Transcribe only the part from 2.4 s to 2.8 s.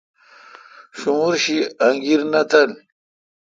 تل۔